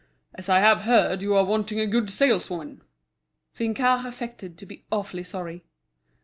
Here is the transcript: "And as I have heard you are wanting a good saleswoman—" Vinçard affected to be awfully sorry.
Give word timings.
"And 0.33 0.39
as 0.39 0.49
I 0.49 0.61
have 0.61 0.79
heard 0.79 1.21
you 1.21 1.35
are 1.35 1.45
wanting 1.45 1.79
a 1.79 1.85
good 1.85 2.09
saleswoman—" 2.09 2.81
Vinçard 3.55 4.03
affected 4.07 4.57
to 4.57 4.65
be 4.65 4.83
awfully 4.91 5.23
sorry. 5.23 5.63